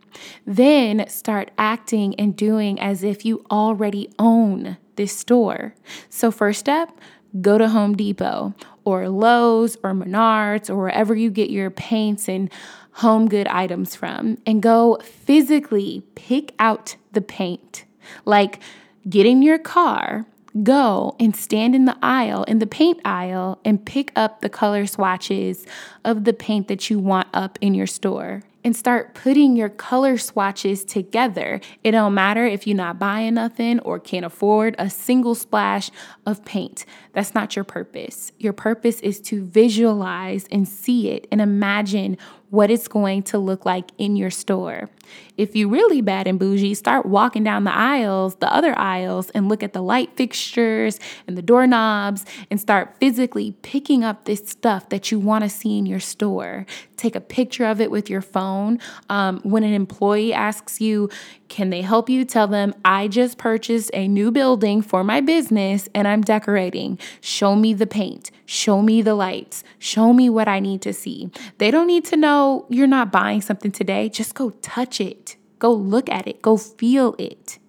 Then 0.46 1.08
start 1.08 1.52
acting 1.58 2.16
and 2.16 2.36
doing 2.36 2.80
as 2.80 3.04
if 3.04 3.26
you 3.26 3.46
already 3.50 4.10
own 4.20 4.78
this 4.96 5.16
store. 5.16 5.74
So, 6.10 6.32
first 6.32 6.60
step, 6.60 6.92
go 7.40 7.58
to 7.58 7.70
Home 7.70 7.96
Depot 7.96 8.54
or 8.84 9.08
Lowe's 9.10 9.78
or 9.84 9.94
Menards 9.94 10.70
or 10.70 10.76
wherever 10.76 11.16
you 11.16 11.30
get 11.30 11.50
your 11.50 11.70
paints 11.70 12.28
and 12.28 12.52
home 12.94 13.30
good 13.30 13.48
items 13.48 13.96
from 13.96 14.38
and 14.46 14.62
go 14.62 14.98
physically 15.02 16.04
pick 16.16 16.54
out 16.60 16.96
the 17.14 17.22
paint. 17.22 17.86
Like 18.26 18.60
get 19.09 19.25
in 19.25 19.42
your 19.42 19.57
car, 19.57 20.25
go 20.63 21.15
and 21.19 21.36
stand 21.36 21.75
in 21.75 21.86
the 21.86 21.98
aisle, 22.01 22.44
in 22.44 22.59
the 22.59 22.68
paint 22.68 23.00
aisle, 23.06 23.59
and 23.63 23.86
pick 23.86 24.12
up 24.15 24.42
the 24.42 24.50
color 24.50 24.86
swatches 24.86 25.65
of 26.03 26.24
the 26.24 26.34
paint 26.34 26.67
that 26.67 26.89
you 26.89 27.00
want 27.00 27.27
up 27.34 27.58
in 27.62 27.74
your 27.74 27.88
store 27.88 28.43
and 28.63 28.75
start 28.75 29.13
putting 29.13 29.55
your 29.55 29.70
color 29.70 30.17
swatches 30.17 30.86
together. 30.86 31.60
It 31.84 31.91
don't 31.91 32.13
matter 32.13 32.46
if 32.46 32.67
you're 32.67 32.77
not 32.77 33.00
buying 33.00 33.36
nothing 33.36 33.79
or 33.79 34.00
can't 34.00 34.25
afford 34.25 34.75
a 34.77 34.89
single 34.89 35.36
splash 35.36 35.89
of 36.25 36.46
paint. 36.46 36.86
That's 37.13 37.34
not 37.34 37.55
your 37.55 37.65
purpose. 37.65 38.31
Your 38.38 38.53
purpose 38.53 39.00
is 39.01 39.20
to 39.22 39.43
visualize 39.43 40.46
and 40.51 40.67
see 40.67 41.10
it 41.10 41.27
and 41.31 41.41
imagine 41.41 42.17
what 42.50 42.70
it's 42.70 42.88
going 42.88 43.24
to 43.24 43.39
look 43.39 43.65
like 43.65 43.91
in 43.98 44.15
your 44.15 44.29
store. 44.29 44.89
If 45.38 45.56
you 45.56 45.70
really 45.70 46.01
bad 46.01 46.27
and 46.27 46.38
bougie, 46.38 46.74
start 46.74 47.06
walking 47.06 47.44
down 47.44 47.63
the 47.63 47.74
aisles, 47.74 48.36
the 48.36 48.53
other 48.53 48.77
aisles, 48.77 49.30
and 49.32 49.50
look 49.50 49.63
at 49.63 49.74
the 49.74 49.82
light 49.82 50.15
fixtures 50.15 51.00
and 51.27 51.38
the 51.38 51.41
doorknobs 51.41 52.25
and 52.50 52.60
start 52.60 52.96
physically 53.00 53.56
picking 53.62 54.03
up 54.03 54.25
this 54.25 54.41
stuff 54.46 54.89
that 54.89 55.12
you 55.12 55.20
want 55.20 55.44
to 55.44 55.50
see 55.50 55.77
in 55.77 55.86
your 55.86 56.00
store. 56.00 56.65
Take 56.96 57.15
a 57.15 57.22
picture 57.22 57.65
of 57.65 57.82
it 57.82 57.89
with 57.89 58.10
your 58.10 58.22
phone. 58.22 58.77
Um, 59.10 59.39
when 59.41 59.63
an 59.63 59.74
employee 59.74 60.34
asks 60.34 60.80
you, 60.80 61.10
can 61.48 61.70
they 61.70 61.82
help 61.82 62.10
you? 62.10 62.24
Tell 62.24 62.48
them, 62.48 62.74
I 62.86 63.08
just 63.10 63.38
purchased 63.38 63.89
a 63.94 64.08
new 64.08 64.32
building 64.32 64.82
for 64.82 65.03
my 65.03 65.20
business 65.20 65.89
and 65.94 66.08
I'm 66.08 66.22
decorating. 66.22 67.00
Show 67.20 67.56
me 67.56 67.74
the 67.74 67.88
paint. 67.88 68.32
Show 68.46 68.82
me 68.82 69.01
the 69.01 69.15
lights. 69.15 69.63
Show 69.80 70.13
me 70.13 70.30
what 70.30 70.48
I 70.48 70.60
need 70.60 70.82
to 70.84 70.94
see. 70.94 71.30
They 71.58 71.72
don't 71.72 71.88
need 71.88 72.06
to 72.06 72.15
know 72.15 72.68
you're 72.70 72.88
not 72.88 73.12
buying 73.12 73.41
something 73.41 73.72
today. 73.72 74.08
Just 74.08 74.36
go 74.36 74.51
touch 74.62 75.00
it. 75.01 75.36
Go 75.60 75.74
look 75.74 76.10
at 76.10 76.27
it. 76.27 76.41
Go 76.41 76.55
feel 76.55 77.15
it. 77.20 77.60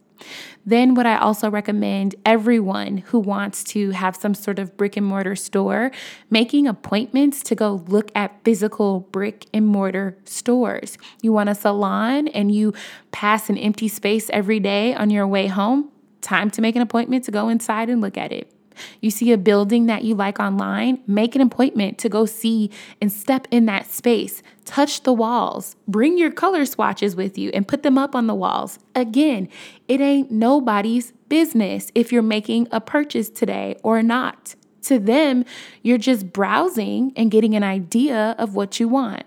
Then, 0.64 0.94
what 0.94 1.06
I 1.06 1.16
also 1.16 1.50
recommend 1.50 2.14
everyone 2.24 2.98
who 2.98 3.18
wants 3.18 3.64
to 3.64 3.90
have 3.90 4.14
some 4.14 4.34
sort 4.34 4.60
of 4.60 4.76
brick 4.76 4.96
and 4.96 5.04
mortar 5.04 5.34
store 5.34 5.90
making 6.30 6.68
appointments 6.68 7.42
to 7.44 7.56
go 7.56 7.84
look 7.88 8.12
at 8.14 8.44
physical 8.44 9.00
brick 9.00 9.46
and 9.52 9.66
mortar 9.66 10.16
stores. 10.24 10.98
You 11.20 11.32
want 11.32 11.48
a 11.48 11.56
salon 11.56 12.28
and 12.28 12.54
you 12.54 12.72
pass 13.10 13.50
an 13.50 13.58
empty 13.58 13.88
space 13.88 14.30
every 14.30 14.60
day 14.60 14.94
on 14.94 15.10
your 15.10 15.26
way 15.26 15.48
home? 15.48 15.90
Time 16.20 16.50
to 16.52 16.60
make 16.60 16.76
an 16.76 16.82
appointment 16.82 17.24
to 17.24 17.32
go 17.32 17.48
inside 17.48 17.90
and 17.90 18.00
look 18.00 18.16
at 18.16 18.30
it. 18.30 18.52
You 19.00 19.10
see 19.10 19.32
a 19.32 19.38
building 19.38 19.86
that 19.86 20.04
you 20.04 20.14
like 20.14 20.38
online, 20.38 21.02
make 21.06 21.34
an 21.34 21.40
appointment 21.40 21.98
to 21.98 22.08
go 22.08 22.26
see 22.26 22.70
and 23.00 23.12
step 23.12 23.46
in 23.50 23.66
that 23.66 23.90
space. 23.90 24.42
Touch 24.64 25.02
the 25.02 25.12
walls. 25.12 25.76
Bring 25.88 26.18
your 26.18 26.30
color 26.30 26.64
swatches 26.64 27.16
with 27.16 27.36
you 27.36 27.50
and 27.52 27.66
put 27.66 27.82
them 27.82 27.98
up 27.98 28.14
on 28.14 28.26
the 28.26 28.34
walls. 28.34 28.78
Again, 28.94 29.48
it 29.88 30.00
ain't 30.00 30.30
nobody's 30.30 31.12
business 31.28 31.90
if 31.94 32.12
you're 32.12 32.22
making 32.22 32.68
a 32.70 32.80
purchase 32.80 33.28
today 33.28 33.76
or 33.82 34.02
not. 34.02 34.54
To 34.82 34.98
them, 34.98 35.44
you're 35.82 35.98
just 35.98 36.32
browsing 36.32 37.12
and 37.16 37.30
getting 37.30 37.54
an 37.54 37.62
idea 37.62 38.34
of 38.38 38.54
what 38.54 38.80
you 38.80 38.88
want. 38.88 39.24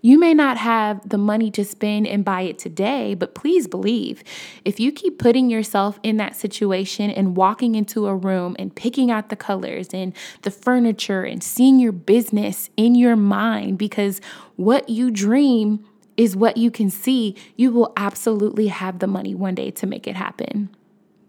You 0.00 0.18
may 0.18 0.34
not 0.34 0.58
have 0.58 1.08
the 1.08 1.18
money 1.18 1.50
to 1.52 1.64
spend 1.64 2.06
and 2.06 2.24
buy 2.24 2.42
it 2.42 2.58
today, 2.58 3.14
but 3.14 3.34
please 3.34 3.66
believe 3.66 4.22
if 4.64 4.78
you 4.78 4.92
keep 4.92 5.18
putting 5.18 5.50
yourself 5.50 5.98
in 6.02 6.16
that 6.18 6.36
situation 6.36 7.10
and 7.10 7.36
walking 7.36 7.74
into 7.74 8.06
a 8.06 8.14
room 8.14 8.54
and 8.58 8.74
picking 8.74 9.10
out 9.10 9.28
the 9.28 9.36
colors 9.36 9.88
and 9.92 10.12
the 10.42 10.50
furniture 10.50 11.22
and 11.22 11.42
seeing 11.42 11.78
your 11.78 11.92
business 11.92 12.70
in 12.76 12.94
your 12.94 13.16
mind, 13.16 13.78
because 13.78 14.20
what 14.56 14.88
you 14.88 15.10
dream 15.10 15.84
is 16.16 16.36
what 16.36 16.56
you 16.56 16.70
can 16.70 16.90
see, 16.90 17.34
you 17.56 17.72
will 17.72 17.92
absolutely 17.96 18.68
have 18.68 18.98
the 19.00 19.06
money 19.06 19.34
one 19.34 19.54
day 19.54 19.70
to 19.70 19.86
make 19.86 20.06
it 20.06 20.16
happen. 20.16 20.74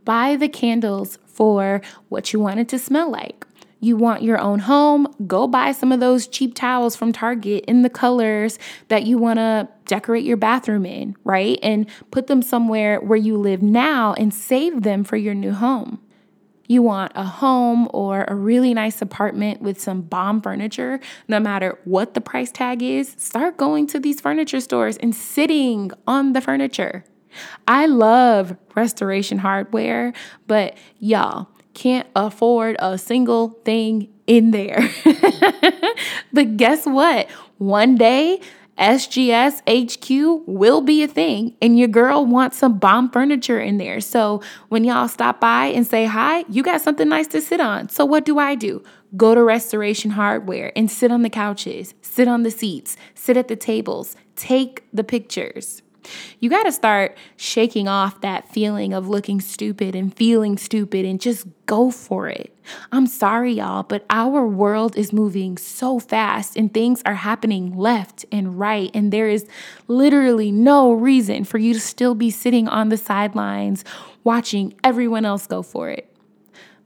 Buy 0.03 0.35
the 0.35 0.49
candles 0.49 1.17
for 1.25 1.81
what 2.09 2.31
you 2.31 2.39
want 2.39 2.59
it 2.59 2.69
to 2.69 2.77
smell 2.77 3.09
like. 3.09 3.45
You 3.85 3.95
want 3.97 4.23
your 4.23 4.39
own 4.39 4.57
home? 4.57 5.05
Go 5.27 5.45
buy 5.45 5.71
some 5.71 5.91
of 5.91 5.99
those 5.99 6.27
cheap 6.27 6.55
towels 6.55 6.95
from 6.95 7.13
Target 7.13 7.65
in 7.67 7.83
the 7.83 7.89
colors 7.89 8.57
that 8.87 9.05
you 9.05 9.19
want 9.19 9.37
to 9.37 9.69
decorate 9.85 10.23
your 10.23 10.37
bathroom 10.37 10.87
in, 10.87 11.15
right? 11.23 11.59
And 11.61 11.87
put 12.09 12.25
them 12.25 12.41
somewhere 12.41 12.99
where 12.99 13.15
you 13.15 13.37
live 13.37 13.61
now 13.61 14.13
and 14.13 14.33
save 14.33 14.81
them 14.81 15.03
for 15.03 15.17
your 15.17 15.35
new 15.35 15.51
home. 15.51 16.01
You 16.67 16.81
want 16.81 17.11
a 17.13 17.25
home 17.25 17.87
or 17.93 18.25
a 18.27 18.33
really 18.33 18.73
nice 18.73 19.03
apartment 19.03 19.61
with 19.61 19.79
some 19.79 20.01
bomb 20.01 20.41
furniture, 20.41 20.99
no 21.27 21.39
matter 21.39 21.77
what 21.83 22.15
the 22.15 22.21
price 22.21 22.51
tag 22.51 22.81
is, 22.81 23.13
start 23.19 23.55
going 23.55 23.85
to 23.85 23.99
these 23.99 24.19
furniture 24.19 24.61
stores 24.61 24.97
and 24.97 25.13
sitting 25.13 25.91
on 26.07 26.33
the 26.33 26.41
furniture. 26.41 27.05
I 27.67 27.85
love 27.85 28.57
restoration 28.73 29.37
hardware, 29.37 30.13
but 30.47 30.75
y'all, 30.97 31.49
can't 31.75 32.07
afford 32.15 32.77
a 32.79 32.97
single 32.97 33.49
thing 33.63 34.09
in 34.25 34.51
there. 34.51 34.89
but 36.33 36.57
guess 36.57 36.85
what? 36.85 37.29
One 37.57 37.95
day, 37.95 38.41
SGS 38.77 39.61
HQ 39.69 40.43
will 40.47 40.81
be 40.81 41.03
a 41.03 41.07
thing, 41.07 41.55
and 41.61 41.79
your 41.79 41.87
girl 41.87 42.25
wants 42.25 42.57
some 42.57 42.77
bomb 42.77 43.09
furniture 43.09 43.59
in 43.59 43.77
there. 43.77 44.01
So 44.01 44.41
when 44.67 44.83
y'all 44.83 45.07
stop 45.07 45.39
by 45.39 45.67
and 45.67 45.87
say 45.87 46.05
hi, 46.05 46.43
you 46.49 46.61
got 46.61 46.81
something 46.81 47.07
nice 47.07 47.27
to 47.27 47.41
sit 47.41 47.61
on. 47.61 47.87
So 47.89 48.03
what 48.03 48.25
do 48.25 48.37
I 48.37 48.55
do? 48.55 48.83
Go 49.15 49.33
to 49.33 49.43
Restoration 49.43 50.11
Hardware 50.11 50.73
and 50.75 50.91
sit 50.91 51.09
on 51.09 51.21
the 51.21 51.29
couches, 51.29 51.93
sit 52.01 52.27
on 52.27 52.43
the 52.43 52.51
seats, 52.51 52.97
sit 53.13 53.37
at 53.37 53.47
the 53.47 53.55
tables, 53.55 54.17
take 54.35 54.83
the 54.91 55.05
pictures. 55.05 55.81
You 56.39 56.49
got 56.49 56.63
to 56.63 56.71
start 56.71 57.17
shaking 57.37 57.87
off 57.87 58.21
that 58.21 58.49
feeling 58.49 58.93
of 58.93 59.07
looking 59.07 59.41
stupid 59.41 59.95
and 59.95 60.15
feeling 60.15 60.57
stupid 60.57 61.05
and 61.05 61.19
just 61.19 61.47
go 61.65 61.91
for 61.91 62.27
it. 62.27 62.55
I'm 62.91 63.07
sorry, 63.07 63.53
y'all, 63.53 63.83
but 63.83 64.05
our 64.09 64.45
world 64.45 64.97
is 64.97 65.13
moving 65.13 65.57
so 65.57 65.99
fast 65.99 66.55
and 66.55 66.73
things 66.73 67.01
are 67.05 67.15
happening 67.15 67.77
left 67.77 68.25
and 68.31 68.59
right. 68.59 68.91
And 68.93 69.11
there 69.11 69.29
is 69.29 69.47
literally 69.87 70.51
no 70.51 70.91
reason 70.91 71.43
for 71.43 71.57
you 71.57 71.73
to 71.73 71.79
still 71.79 72.15
be 72.15 72.31
sitting 72.31 72.67
on 72.67 72.89
the 72.89 72.97
sidelines 72.97 73.83
watching 74.23 74.73
everyone 74.83 75.25
else 75.25 75.47
go 75.47 75.61
for 75.61 75.89
it. 75.89 76.11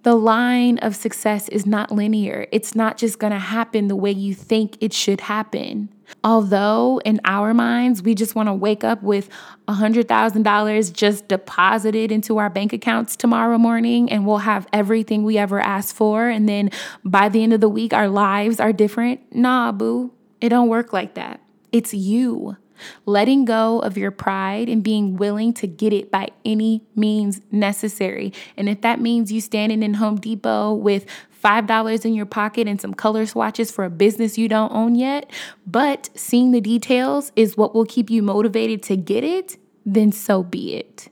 The 0.03 0.15
line 0.15 0.77
of 0.77 0.95
success 0.95 1.49
is 1.49 1.65
not 1.65 1.91
linear. 1.91 2.47
It's 2.51 2.73
not 2.73 2.97
just 2.97 3.19
going 3.19 3.33
to 3.33 3.39
happen 3.39 3.89
the 3.89 3.97
way 3.97 4.11
you 4.11 4.33
think 4.33 4.77
it 4.79 4.93
should 4.93 5.21
happen. 5.21 5.89
Although 6.23 7.01
in 7.05 7.21
our 7.23 7.53
minds, 7.53 8.01
we 8.01 8.15
just 8.15 8.35
want 8.35 8.47
to 8.47 8.53
wake 8.53 8.83
up 8.83 9.01
with 9.03 9.29
$100,000 9.67 10.93
just 10.93 11.27
deposited 11.27 12.11
into 12.11 12.37
our 12.37 12.49
bank 12.49 12.73
accounts 12.73 13.15
tomorrow 13.15 13.57
morning 13.57 14.11
and 14.11 14.25
we'll 14.25 14.37
have 14.37 14.67
everything 14.73 15.23
we 15.23 15.37
ever 15.37 15.59
asked 15.59 15.95
for. 15.95 16.27
And 16.27 16.49
then 16.49 16.71
by 17.05 17.29
the 17.29 17.43
end 17.43 17.53
of 17.53 17.61
the 17.61 17.69
week, 17.69 17.93
our 17.93 18.09
lives 18.09 18.59
are 18.59 18.73
different. 18.73 19.21
Nah, 19.33 19.71
boo, 19.71 20.11
it 20.41 20.49
don't 20.49 20.69
work 20.69 20.93
like 20.93 21.13
that. 21.15 21.41
It's 21.71 21.93
you 21.93 22.57
letting 23.05 23.45
go 23.45 23.79
of 23.79 23.97
your 23.97 24.11
pride 24.11 24.69
and 24.69 24.83
being 24.83 25.17
willing 25.17 25.53
to 25.53 25.67
get 25.67 25.93
it 25.93 26.11
by 26.11 26.29
any 26.45 26.83
means 26.95 27.41
necessary. 27.51 28.33
And 28.57 28.69
if 28.69 28.81
that 28.81 29.01
means 29.01 29.31
you 29.31 29.41
standing 29.41 29.83
in 29.83 29.95
Home 29.95 30.17
Depot 30.17 30.73
with 30.73 31.05
$5 31.43 32.05
in 32.05 32.13
your 32.13 32.25
pocket 32.25 32.67
and 32.67 32.79
some 32.79 32.93
color 32.93 33.25
swatches 33.25 33.72
for 33.72 33.86
a 33.86 33.89
business 33.89 34.38
you 34.38 34.48
don't 34.48 34.72
own 34.72 34.96
yet, 34.96 35.29
but 35.65 36.10
seeing 36.15 36.51
the 36.51 36.62
details 36.62 37.31
is 37.36 37.58
what 37.58 37.74
will 37.74 37.86
keep 37.86 38.10
you 38.10 38.22
motivated 38.22 38.84
to 38.84 38.96
get 38.96 39.24
it, 39.24 39.58
then 39.86 40.12
so 40.12 40.43
be 40.43 40.75
it. 40.75 41.10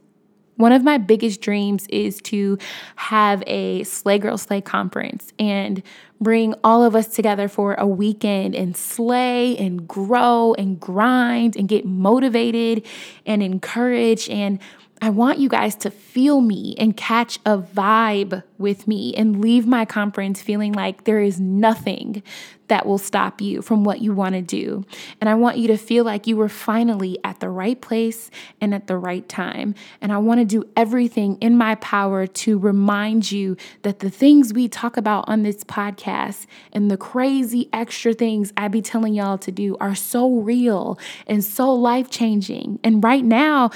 One 0.57 0.71
of 0.71 0.83
my 0.83 0.97
biggest 0.97 1.39
dreams 1.39 1.85
is 1.87 2.19
to 2.23 2.57
have 2.95 3.43
a 3.45 3.83
Slay 3.83 4.17
Girl 4.17 4.39
Slay 4.39 4.59
conference 4.59 5.31
and 5.37 5.83
bring 6.19 6.55
all 6.63 6.83
of 6.83 6.95
us 6.95 7.07
together 7.09 7.47
for 7.47 7.75
a 7.75 7.85
weekend 7.85 8.55
and 8.55 8.75
slay 8.75 9.55
and 9.57 9.87
grow 9.87 10.55
and 10.57 10.79
grind 10.79 11.55
and 11.55 11.67
get 11.67 11.85
motivated 11.85 12.83
and 13.23 13.43
encouraged 13.43 14.31
and 14.31 14.57
I 15.01 15.09
want 15.09 15.37
you 15.37 15.47
guys 15.47 15.75
to 15.75 15.91
feel 15.91 16.41
me 16.41 16.75
and 16.79 16.97
catch 16.97 17.37
a 17.45 17.59
vibe 17.59 18.43
with 18.57 18.87
me 18.87 19.13
and 19.15 19.39
leave 19.41 19.67
my 19.67 19.85
conference 19.85 20.41
feeling 20.41 20.73
like 20.73 21.03
there 21.03 21.21
is 21.21 21.39
nothing 21.39 22.23
that 22.67 22.85
will 22.85 22.97
stop 22.97 23.39
you 23.39 23.61
from 23.61 23.83
what 23.83 24.01
you 24.01 24.13
want 24.13 24.33
to 24.35 24.41
do. 24.41 24.85
And 25.21 25.29
I 25.29 25.35
want 25.35 25.57
you 25.57 25.67
to 25.67 25.77
feel 25.77 26.03
like 26.03 26.27
you 26.27 26.35
were 26.35 26.49
finally 26.49 27.17
at 27.23 27.39
the 27.39 27.49
right 27.49 27.79
place 27.79 28.29
and 28.59 28.73
at 28.73 28.87
the 28.87 28.97
right 28.97 29.27
time. 29.29 29.75
And 30.01 30.11
I 30.11 30.17
want 30.17 30.41
to 30.41 30.45
do 30.45 30.67
everything 30.75 31.37
in 31.39 31.57
my 31.57 31.75
power 31.75 32.27
to 32.27 32.57
remind 32.57 33.31
you 33.31 33.55
that 33.83 33.99
the 33.99 34.09
things 34.09 34.51
we 34.51 34.67
talk 34.67 34.97
about 34.97 35.25
on 35.27 35.43
this 35.43 35.63
podcast 35.63 36.45
and 36.73 36.89
the 36.91 36.97
crazy 36.97 37.69
extra 37.71 38.13
things 38.13 38.51
I 38.57 38.67
be 38.67 38.81
telling 38.81 39.13
y'all 39.13 39.37
to 39.37 39.51
do 39.51 39.77
are 39.79 39.95
so 39.95 40.39
real 40.39 40.99
and 41.27 41.43
so 41.43 41.71
life 41.73 42.09
changing. 42.09 42.79
And 42.83 43.03
right 43.03 43.23
now, 43.23 43.69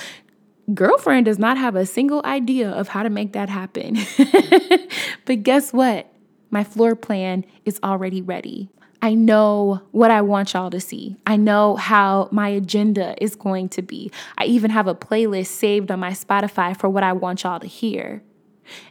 girlfriend 0.73 1.25
does 1.25 1.39
not 1.39 1.57
have 1.57 1.75
a 1.75 1.85
single 1.85 2.21
idea 2.25 2.69
of 2.69 2.87
how 2.87 3.03
to 3.03 3.09
make 3.09 3.33
that 3.33 3.49
happen. 3.49 3.97
but 5.25 5.43
guess 5.43 5.73
what? 5.73 6.11
My 6.49 6.63
floor 6.63 6.95
plan 6.95 7.45
is 7.65 7.79
already 7.83 8.21
ready. 8.21 8.69
I 9.01 9.15
know 9.15 9.81
what 9.91 10.11
I 10.11 10.21
want 10.21 10.53
y'all 10.53 10.69
to 10.69 10.79
see. 10.79 11.15
I 11.25 11.35
know 11.35 11.75
how 11.75 12.29
my 12.31 12.49
agenda 12.49 13.15
is 13.21 13.35
going 13.35 13.69
to 13.69 13.81
be. 13.81 14.11
I 14.37 14.45
even 14.45 14.69
have 14.69 14.87
a 14.87 14.93
playlist 14.93 15.47
saved 15.47 15.89
on 15.89 15.99
my 15.99 16.11
Spotify 16.11 16.77
for 16.77 16.87
what 16.87 17.03
I 17.03 17.13
want 17.13 17.43
y'all 17.43 17.59
to 17.59 17.67
hear. 17.67 18.21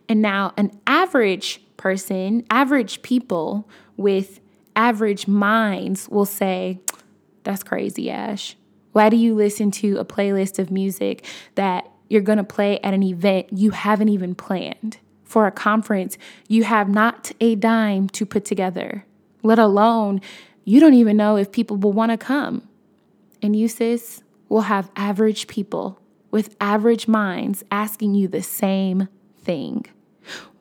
And 0.09 0.21
now, 0.21 0.53
an 0.57 0.73
average 0.87 1.63
person, 1.77 2.45
average 2.51 3.03
people 3.03 3.69
with 3.97 4.41
average 4.75 5.29
minds 5.29 6.09
will 6.09 6.27
say, 6.27 6.81
That's 7.45 7.63
crazy, 7.63 8.11
Ash. 8.11 8.57
Why 8.93 9.09
do 9.09 9.17
you 9.17 9.35
listen 9.35 9.71
to 9.73 9.99
a 9.99 10.05
playlist 10.05 10.59
of 10.59 10.71
music 10.71 11.25
that 11.55 11.91
you're 12.09 12.21
going 12.21 12.39
to 12.39 12.45
play 12.45 12.79
at 12.81 12.95
an 12.95 13.03
event 13.03 13.49
you 13.53 13.71
haven't 13.71 14.09
even 14.09 14.35
planned? 14.35 14.99
For 15.25 15.47
a 15.47 15.53
conference 15.53 16.19
you 16.49 16.65
have 16.65 16.89
not 16.89 17.31
a 17.41 17.55
dime 17.55 18.09
to 18.11 18.27
put 18.27 18.45
together, 18.45 19.05
let 19.43 19.59
alone 19.59 20.21
you 20.65 20.81
don't 20.81 20.95
even 20.95 21.17
know 21.17 21.37
if 21.37 21.53
people 21.53 21.77
will 21.77 21.93
want 21.93 22.11
to 22.11 22.19
come. 22.19 22.69
And 23.43 23.57
you, 23.57 23.69
sis, 23.69 24.23
will 24.49 24.63
have 24.63 24.91
average 24.97 25.47
people 25.47 26.01
with 26.31 26.55
average 26.61 27.09
minds 27.09 27.65
asking 27.71 28.15
you 28.15 28.29
the 28.29 28.43
same 28.43 29.09
thing. 29.43 29.87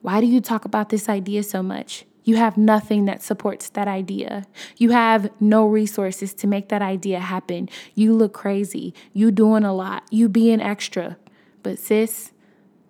Why 0.02 0.20
do 0.20 0.26
you 0.26 0.40
talk 0.40 0.64
about 0.64 0.88
this 0.88 1.08
idea 1.08 1.42
so 1.42 1.62
much? 1.62 2.04
You 2.30 2.36
have 2.36 2.56
nothing 2.56 3.06
that 3.06 3.24
supports 3.24 3.70
that 3.70 3.88
idea. 3.88 4.46
You 4.76 4.90
have 4.90 5.32
no 5.40 5.66
resources 5.66 6.32
to 6.34 6.46
make 6.46 6.68
that 6.68 6.80
idea 6.80 7.18
happen. 7.18 7.68
You 7.96 8.14
look 8.14 8.34
crazy. 8.34 8.94
You 9.12 9.32
doing 9.32 9.64
a 9.64 9.74
lot. 9.74 10.04
You 10.12 10.28
being 10.28 10.60
extra. 10.60 11.16
But 11.64 11.80
sis, 11.80 12.30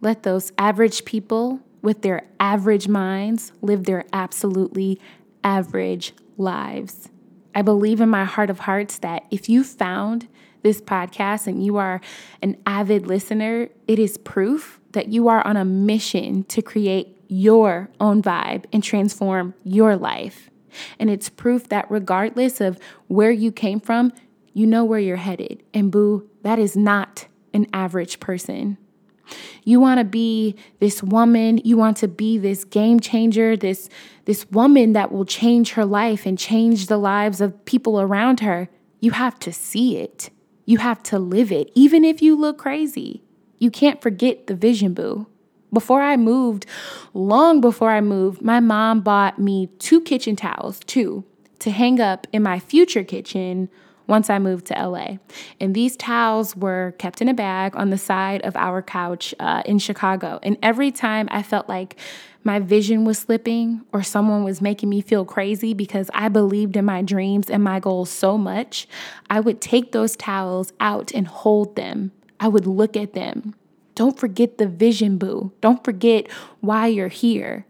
let 0.02 0.25
those 0.25 0.52
average 0.59 1.06
people 1.06 1.61
with 1.80 2.02
their 2.02 2.26
average 2.38 2.87
minds 2.87 3.52
live 3.62 3.85
their 3.85 4.04
absolutely 4.12 5.00
average 5.42 6.12
lives. 6.37 7.09
I 7.54 7.62
believe 7.62 8.02
in 8.02 8.11
my 8.11 8.26
heart 8.26 8.50
of 8.50 8.59
hearts 8.59 8.99
that 8.99 9.25
if 9.30 9.49
you 9.49 9.64
found 9.64 10.28
this 10.61 10.82
podcast 10.82 11.47
and 11.47 11.64
you 11.64 11.78
are 11.78 12.02
an 12.42 12.59
avid 12.66 13.06
listener, 13.06 13.70
it 13.88 13.99
is 13.99 14.18
proof 14.18 14.80
that 14.92 15.09
you 15.09 15.28
are 15.28 15.47
on 15.47 15.56
a 15.56 15.64
mission 15.64 16.44
to 16.44 16.61
create 16.61 17.16
your 17.30 17.88
own 18.00 18.20
vibe 18.20 18.64
and 18.72 18.82
transform 18.82 19.54
your 19.62 19.96
life. 19.96 20.50
And 20.99 21.08
it's 21.08 21.28
proof 21.28 21.68
that 21.68 21.90
regardless 21.90 22.60
of 22.60 22.78
where 23.06 23.30
you 23.30 23.52
came 23.52 23.80
from, 23.80 24.12
you 24.52 24.66
know 24.66 24.84
where 24.84 24.99
you're 24.99 25.16
headed. 25.16 25.62
And 25.72 25.92
boo, 25.92 26.28
that 26.42 26.58
is 26.58 26.76
not 26.76 27.26
an 27.54 27.66
average 27.72 28.20
person. 28.20 28.78
You 29.62 29.78
want 29.78 29.99
to 29.99 30.04
be 30.04 30.56
this 30.80 31.04
woman, 31.04 31.58
you 31.58 31.76
want 31.76 31.96
to 31.99 32.08
be 32.08 32.37
this 32.37 32.64
game 32.64 32.99
changer, 32.99 33.56
this 33.56 33.88
this 34.25 34.49
woman 34.50 34.92
that 34.92 35.12
will 35.12 35.25
change 35.25 35.72
her 35.72 35.84
life 35.84 36.26
and 36.26 36.37
change 36.37 36.87
the 36.87 36.99
lives 36.99 37.40
of 37.40 37.64
people 37.64 38.00
around 38.00 38.40
her. 38.40 38.68
You 38.99 39.12
have 39.12 39.38
to 39.40 39.52
see 39.52 39.99
it. 39.99 40.30
You 40.66 40.78
have 40.78 41.02
to 41.04 41.18
live 41.18 41.52
it 41.52 41.70
even 41.76 42.04
if 42.04 42.20
you 42.20 42.34
look 42.34 42.58
crazy. 42.58 43.22
You 43.58 43.70
can't 43.70 44.02
forget 44.02 44.49
the 44.49 44.54
vision, 44.54 44.94
boo. 44.94 45.26
Before 45.73 46.03
I 46.03 46.17
moved, 46.17 46.67
long 47.15 47.61
before 47.61 47.91
I 47.91 48.00
moved, 48.00 48.43
my 48.43 48.61
mom 48.61 49.00
bought 49.00 49.39
me 49.39 49.69
two 49.79 50.00
kitchen 50.00 50.37
towels, 50.37 50.81
two, 50.87 51.25
to 51.61 51.71
hang 51.71 52.00
up 52.00 52.27
in 52.33 52.43
my 52.43 52.59
future 52.59 53.05
kitchen 53.05 53.69
once 54.11 54.29
I 54.29 54.41
moved 54.41 54.67
to 54.67 54.75
LA. 54.75 55.19
And 55.61 55.75
these 55.75 55.97
towels 55.97 56.57
were 56.57 56.95
kept 56.99 57.23
in 57.23 57.29
a 57.29 57.35
bag 57.35 57.77
on 57.77 57.91
the 57.91 57.97
side 57.97 58.43
of 58.43 58.57
our 58.57 58.83
couch 58.83 59.35
uh, 59.39 59.62
in 59.65 59.79
Chicago. 59.79 60.41
And 60.43 60.59
every 60.62 60.91
time 60.91 61.29
I 61.31 61.45
felt 61.45 61.69
like 61.69 61.97
my 62.43 62.59
vision 62.59 63.05
was 63.05 63.19
slipping 63.19 63.83
or 63.93 64.03
someone 64.03 64.43
was 64.43 64.61
making 64.61 64.89
me 64.89 65.00
feel 65.00 65.25
crazy 65.25 65.75
because 65.75 66.11
I 66.12 66.29
believed 66.29 66.77
in 66.77 66.85
my 66.85 67.03
dreams 67.03 67.49
and 67.49 67.62
my 67.62 67.79
goals 67.79 68.11
so 68.11 68.37
much, 68.37 68.89
I 69.31 69.39
would 69.39 69.61
take 69.61 69.93
those 69.93 70.17
towels 70.17 70.73
out 70.81 71.12
and 71.15 71.29
hold 71.29 71.77
them. 71.77 72.11
I 72.41 72.49
would 72.49 72.67
look 72.67 72.97
at 72.97 73.12
them. 73.12 73.55
Don't 74.00 74.19
forget 74.19 74.57
the 74.57 74.66
vision, 74.66 75.19
boo. 75.19 75.52
Don't 75.61 75.85
forget 75.85 76.26
why 76.61 76.87
you're 76.87 77.09
here. 77.09 77.66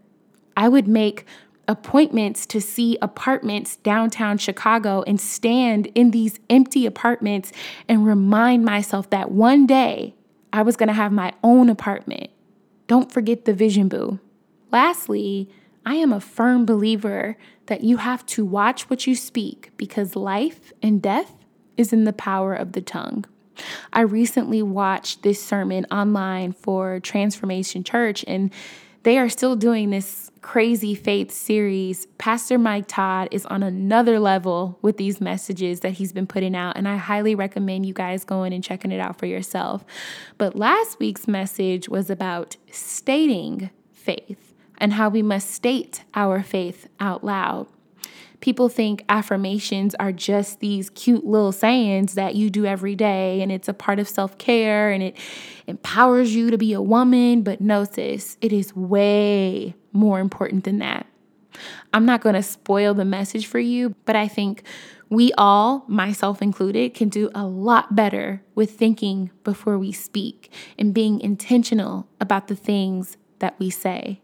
I 0.55 0.69
would 0.69 0.87
make 0.87 1.25
appointments 1.67 2.45
to 2.45 2.61
see 2.61 2.97
apartments 3.01 3.75
downtown 3.75 4.37
Chicago 4.37 5.03
and 5.05 5.19
stand 5.19 5.87
in 5.87 6.11
these 6.11 6.39
empty 6.49 6.85
apartments 6.85 7.51
and 7.89 8.05
remind 8.05 8.63
myself 8.63 9.09
that 9.09 9.29
one 9.29 9.67
day 9.67 10.15
I 10.53 10.61
was 10.61 10.77
going 10.77 10.87
to 10.87 10.93
have 10.93 11.11
my 11.11 11.33
own 11.43 11.67
apartment. 11.67 12.29
Don't 12.87 13.11
forget 13.11 13.43
the 13.43 13.53
vision, 13.53 13.89
boo. 13.89 14.21
Lastly, 14.71 15.49
I 15.85 15.95
am 15.95 16.13
a 16.13 16.21
firm 16.21 16.65
believer 16.65 17.35
that 17.65 17.83
you 17.83 17.97
have 17.97 18.25
to 18.27 18.45
watch 18.45 18.89
what 18.89 19.05
you 19.05 19.17
speak 19.17 19.71
because 19.75 20.15
life 20.15 20.71
and 20.81 21.01
death 21.01 21.35
is 21.75 21.91
in 21.91 22.05
the 22.05 22.13
power 22.13 22.53
of 22.53 22.71
the 22.71 22.79
tongue. 22.79 23.25
I 23.93 24.01
recently 24.01 24.61
watched 24.61 25.23
this 25.23 25.43
sermon 25.43 25.85
online 25.91 26.53
for 26.53 26.99
Transformation 26.99 27.83
Church, 27.83 28.23
and 28.27 28.51
they 29.03 29.17
are 29.17 29.29
still 29.29 29.55
doing 29.55 29.89
this 29.89 30.31
crazy 30.41 30.93
faith 30.95 31.31
series. 31.31 32.05
Pastor 32.17 32.57
Mike 32.57 32.85
Todd 32.87 33.29
is 33.31 33.45
on 33.47 33.63
another 33.63 34.19
level 34.19 34.77
with 34.81 34.97
these 34.97 35.19
messages 35.19 35.79
that 35.79 35.93
he's 35.93 36.13
been 36.13 36.27
putting 36.27 36.55
out, 36.55 36.77
and 36.77 36.87
I 36.87 36.97
highly 36.97 37.35
recommend 37.35 37.85
you 37.85 37.93
guys 37.93 38.23
going 38.23 38.53
and 38.53 38.63
checking 38.63 38.91
it 38.91 38.99
out 38.99 39.17
for 39.17 39.25
yourself. 39.25 39.83
But 40.37 40.55
last 40.55 40.99
week's 40.99 41.27
message 41.27 41.89
was 41.89 42.09
about 42.09 42.57
stating 42.71 43.71
faith 43.91 44.53
and 44.77 44.93
how 44.93 45.09
we 45.09 45.21
must 45.21 45.51
state 45.51 46.03
our 46.15 46.41
faith 46.43 46.87
out 46.99 47.23
loud 47.23 47.67
people 48.41 48.67
think 48.69 49.05
affirmations 49.07 49.95
are 49.95 50.11
just 50.11 50.59
these 50.59 50.89
cute 50.89 51.25
little 51.25 51.51
sayings 51.51 52.15
that 52.15 52.35
you 52.35 52.49
do 52.49 52.65
every 52.65 52.95
day 52.95 53.41
and 53.41 53.51
it's 53.51 53.69
a 53.69 53.73
part 53.73 53.99
of 53.99 54.09
self 54.09 54.37
care 54.37 54.91
and 54.91 55.01
it 55.01 55.15
empowers 55.67 56.35
you 56.35 56.51
to 56.51 56.57
be 56.57 56.73
a 56.73 56.81
woman. 56.81 57.43
But 57.43 57.61
no, 57.61 57.85
sis, 57.85 58.37
it 58.41 58.51
is 58.51 58.75
way 58.75 59.75
more 59.93 60.19
important 60.19 60.63
than 60.63 60.79
that. 60.79 61.05
I'm 61.93 62.05
not 62.05 62.21
going 62.21 62.35
to 62.35 62.43
spoil 62.43 62.93
the 62.93 63.05
message 63.05 63.45
for 63.45 63.59
you, 63.59 63.95
but 64.05 64.15
I 64.15 64.27
think 64.27 64.63
we 65.09 65.33
all, 65.37 65.83
myself 65.87 66.41
included, 66.41 66.93
can 66.93 67.09
do 67.09 67.29
a 67.35 67.45
lot 67.45 67.95
better 67.95 68.41
with 68.55 68.71
thinking 68.71 69.29
before 69.43 69.77
we 69.77 69.91
speak 69.91 70.51
and 70.79 70.93
being 70.93 71.19
intentional 71.19 72.07
about 72.21 72.47
the 72.47 72.55
things 72.55 73.17
that 73.39 73.59
we 73.59 73.69
say, 73.69 74.21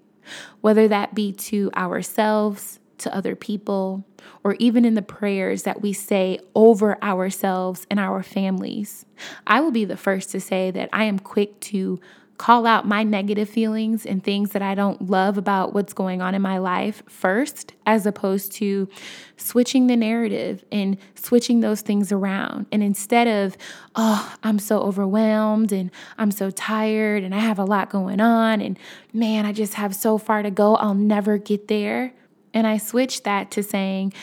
whether 0.61 0.87
that 0.87 1.13
be 1.13 1.33
to 1.33 1.69
ourselves, 1.75 2.79
to 2.99 3.15
other 3.15 3.35
people, 3.35 4.05
or 4.43 4.55
even 4.59 4.85
in 4.85 4.95
the 4.95 5.01
prayers 5.01 5.63
that 5.63 5.81
we 5.81 5.93
say 5.93 6.39
over 6.55 7.01
ourselves 7.03 7.85
and 7.89 7.99
our 7.99 8.23
families. 8.23 9.05
I 9.45 9.61
will 9.61 9.71
be 9.71 9.85
the 9.85 9.97
first 9.97 10.31
to 10.31 10.39
say 10.39 10.71
that 10.71 10.89
I 10.91 11.05
am 11.05 11.19
quick 11.19 11.59
to 11.61 11.99
call 12.37 12.67
out 12.67 12.87
my 12.87 13.03
negative 13.03 13.49
feelings 13.49 14.05
and 14.05 14.23
things 14.23 14.51
that 14.51 14.61
I 14.61 14.75
don't 14.75 15.09
love 15.09 15.37
about 15.37 15.73
what's 15.73 15.93
going 15.93 16.21
on 16.21 16.35
in 16.35 16.41
my 16.41 16.59
life 16.59 17.01
first, 17.07 17.73
as 17.85 18.05
opposed 18.05 18.51
to 18.53 18.87
switching 19.37 19.87
the 19.87 19.95
narrative 19.95 20.63
and 20.71 20.97
switching 21.15 21.61
those 21.61 21.81
things 21.81 22.11
around. 22.11 22.67
And 22.71 22.83
instead 22.83 23.27
of, 23.27 23.57
oh, 23.95 24.35
I'm 24.43 24.59
so 24.59 24.79
overwhelmed 24.81 25.71
and 25.71 25.89
I'm 26.17 26.31
so 26.31 26.51
tired 26.51 27.23
and 27.23 27.33
I 27.33 27.39
have 27.39 27.59
a 27.59 27.65
lot 27.65 27.89
going 27.89 28.21
on 28.21 28.61
and 28.61 28.77
man, 29.13 29.45
I 29.45 29.51
just 29.51 29.73
have 29.75 29.95
so 29.95 30.17
far 30.17 30.43
to 30.43 30.51
go, 30.51 30.75
I'll 30.75 30.93
never 30.93 31.37
get 31.37 31.67
there. 31.67 32.13
And 32.57 32.65
I 32.65 32.77
switched 32.77 33.23
that 33.23 33.51
to 33.51 33.61
saying, 33.61 34.13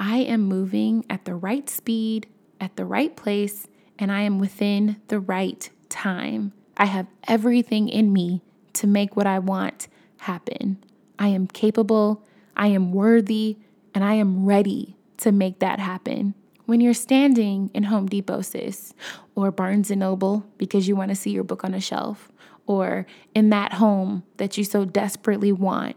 I 0.00 0.16
am 0.16 0.40
moving 0.40 1.06
at 1.08 1.26
the 1.26 1.36
right 1.36 1.70
speed, 1.70 2.26
at 2.60 2.74
the 2.74 2.84
right 2.84 3.14
place, 3.14 3.68
and 4.00 4.10
I 4.10 4.22
am 4.22 4.40
within 4.40 4.96
the 5.06 5.20
right 5.20 5.70
time. 5.90 6.52
I 6.76 6.86
have 6.86 7.06
everything 7.28 7.88
in 7.88 8.12
me 8.12 8.42
to 8.72 8.88
make 8.88 9.14
what 9.14 9.28
I 9.28 9.38
want 9.38 9.86
happen. 10.18 10.82
I 11.20 11.28
am 11.28 11.46
capable, 11.46 12.26
I 12.56 12.66
am 12.66 12.90
worthy, 12.90 13.58
and 13.94 14.02
I 14.02 14.14
am 14.14 14.44
ready 14.44 14.96
to 15.18 15.30
make 15.30 15.60
that 15.60 15.78
happen. 15.78 16.34
When 16.66 16.80
you're 16.80 16.94
standing 16.94 17.70
in 17.74 17.84
Home 17.84 18.08
Depot, 18.08 18.40
sis, 18.40 18.92
or 19.36 19.52
Barnes 19.52 19.92
and 19.92 20.00
Noble 20.00 20.44
because 20.58 20.88
you 20.88 20.96
want 20.96 21.10
to 21.10 21.14
see 21.14 21.30
your 21.30 21.44
book 21.44 21.62
on 21.62 21.74
a 21.74 21.80
shelf, 21.80 22.32
or 22.66 23.06
in 23.36 23.50
that 23.50 23.74
home 23.74 24.24
that 24.38 24.58
you 24.58 24.64
so 24.64 24.84
desperately 24.84 25.52
want, 25.52 25.94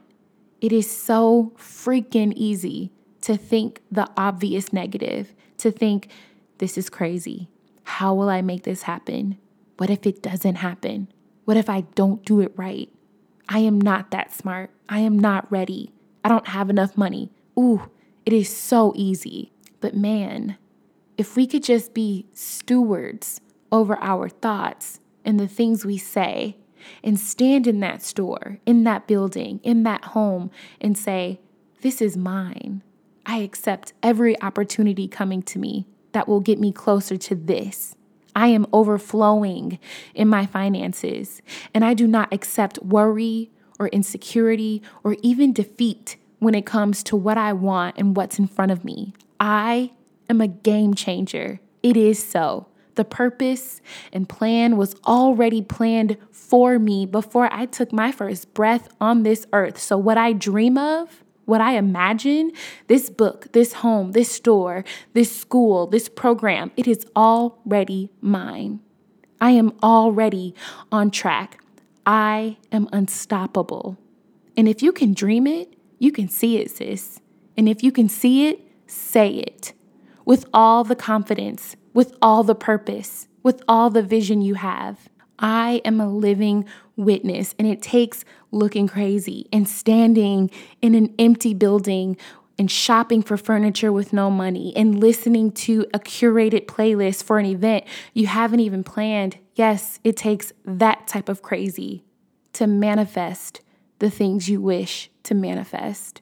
it 0.61 0.71
is 0.71 0.89
so 0.89 1.53
freaking 1.57 2.33
easy 2.35 2.91
to 3.21 3.37
think 3.37 3.81
the 3.91 4.09
obvious 4.17 4.71
negative, 4.71 5.33
to 5.57 5.71
think, 5.71 6.09
this 6.57 6.77
is 6.77 6.89
crazy. 6.89 7.49
How 7.83 8.13
will 8.13 8.29
I 8.29 8.41
make 8.41 8.63
this 8.63 8.83
happen? 8.83 9.37
What 9.77 9.89
if 9.89 10.05
it 10.05 10.23
doesn't 10.23 10.55
happen? 10.55 11.07
What 11.45 11.57
if 11.57 11.69
I 11.69 11.81
don't 11.81 12.25
do 12.25 12.41
it 12.41 12.51
right? 12.55 12.89
I 13.47 13.59
am 13.59 13.79
not 13.79 14.11
that 14.11 14.33
smart. 14.33 14.71
I 14.89 14.99
am 14.99 15.17
not 15.17 15.49
ready. 15.51 15.93
I 16.23 16.29
don't 16.29 16.47
have 16.47 16.69
enough 16.69 16.97
money. 16.97 17.31
Ooh, 17.57 17.89
it 18.25 18.33
is 18.33 18.55
so 18.55 18.93
easy. 18.95 19.51
But 19.79 19.95
man, 19.95 20.57
if 21.17 21.35
we 21.35 21.47
could 21.47 21.63
just 21.63 21.93
be 21.93 22.25
stewards 22.33 23.39
over 23.71 23.97
our 24.01 24.29
thoughts 24.29 24.99
and 25.23 25.39
the 25.39 25.47
things 25.47 25.85
we 25.85 25.97
say 25.97 26.57
and 27.03 27.19
stand 27.19 27.67
in 27.67 27.79
that 27.81 28.01
store, 28.01 28.59
in 28.65 28.83
that 28.83 29.07
building, 29.07 29.59
in 29.63 29.83
that 29.83 30.05
home, 30.05 30.51
and 30.79 30.97
say, 30.97 31.39
This 31.81 32.01
is 32.01 32.17
mine. 32.17 32.83
I 33.25 33.39
accept 33.39 33.93
every 34.01 34.41
opportunity 34.41 35.07
coming 35.07 35.41
to 35.43 35.59
me 35.59 35.85
that 36.13 36.27
will 36.27 36.39
get 36.39 36.59
me 36.59 36.71
closer 36.71 37.17
to 37.17 37.35
this. 37.35 37.95
I 38.35 38.47
am 38.47 38.67
overflowing 38.71 39.79
in 40.13 40.27
my 40.27 40.45
finances, 40.45 41.41
and 41.73 41.83
I 41.83 41.93
do 41.93 42.07
not 42.07 42.31
accept 42.31 42.81
worry 42.83 43.49
or 43.79 43.87
insecurity 43.89 44.81
or 45.03 45.17
even 45.21 45.53
defeat 45.53 46.17
when 46.39 46.55
it 46.55 46.65
comes 46.65 47.03
to 47.03 47.15
what 47.15 47.37
I 47.37 47.53
want 47.53 47.95
and 47.97 48.15
what's 48.15 48.39
in 48.39 48.47
front 48.47 48.71
of 48.71 48.85
me. 48.85 49.13
I 49.39 49.91
am 50.29 50.41
a 50.41 50.47
game 50.47 50.93
changer. 50.93 51.59
It 51.83 51.97
is 51.97 52.23
so. 52.23 52.67
The 52.97 53.05
purpose 53.05 53.79
and 54.11 54.27
plan 54.27 54.75
was 54.75 54.95
already 55.05 55.61
planned 55.61 56.17
for 56.31 56.79
me 56.79 57.05
before 57.05 57.47
I 57.53 57.67
took 57.67 57.93
my 57.93 58.11
first 58.11 58.55
breath 58.55 58.89
on 58.99 59.21
this 59.21 59.45
earth. 59.53 59.77
So, 59.77 59.99
what 59.99 60.17
I 60.17 60.33
dream 60.33 60.79
of, 60.79 61.23
what 61.45 61.61
I 61.61 61.77
imagine, 61.77 62.51
this 62.87 63.11
book, 63.11 63.51
this 63.53 63.73
home, 63.73 64.13
this 64.13 64.31
store, 64.31 64.83
this 65.13 65.33
school, 65.39 65.85
this 65.85 66.09
program, 66.09 66.71
it 66.75 66.87
is 66.87 67.05
already 67.15 68.09
mine. 68.19 68.79
I 69.39 69.51
am 69.51 69.73
already 69.83 70.55
on 70.91 71.11
track. 71.11 71.61
I 72.03 72.57
am 72.71 72.89
unstoppable. 72.91 73.95
And 74.57 74.67
if 74.67 74.81
you 74.81 74.91
can 74.91 75.13
dream 75.13 75.45
it, 75.45 75.75
you 75.99 76.11
can 76.11 76.29
see 76.29 76.57
it, 76.57 76.71
sis. 76.71 77.19
And 77.55 77.69
if 77.69 77.83
you 77.83 77.91
can 77.91 78.09
see 78.09 78.47
it, 78.47 78.59
say 78.87 79.29
it 79.35 79.73
with 80.25 80.45
all 80.53 80.83
the 80.83 80.95
confidence 80.95 81.77
with 81.97 82.15
all 82.21 82.43
the 82.43 82.53
purpose, 82.53 83.27
with 83.41 83.59
all 83.67 83.89
the 83.89 84.03
vision 84.03 84.39
you 84.39 84.53
have. 84.53 85.09
I 85.39 85.81
am 85.83 85.99
a 85.99 86.07
living 86.07 86.63
witness, 86.95 87.55
and 87.57 87.67
it 87.67 87.81
takes 87.81 88.23
looking 88.51 88.87
crazy 88.87 89.47
and 89.51 89.67
standing 89.67 90.51
in 90.79 90.93
an 90.93 91.15
empty 91.17 91.55
building 91.55 92.15
and 92.59 92.69
shopping 92.69 93.23
for 93.23 93.35
furniture 93.35 93.91
with 93.91 94.13
no 94.13 94.29
money 94.29 94.73
and 94.75 94.99
listening 94.99 95.51
to 95.53 95.87
a 95.91 95.97
curated 95.97 96.67
playlist 96.67 97.23
for 97.23 97.39
an 97.39 97.47
event 97.47 97.83
you 98.13 98.27
haven't 98.27 98.59
even 98.59 98.83
planned. 98.83 99.39
Yes, 99.55 99.99
it 100.03 100.15
takes 100.15 100.53
that 100.65 101.07
type 101.07 101.29
of 101.29 101.41
crazy 101.41 102.03
to 102.53 102.67
manifest 102.67 103.61
the 103.97 104.11
things 104.11 104.47
you 104.47 104.61
wish 104.61 105.09
to 105.23 105.33
manifest. 105.33 106.21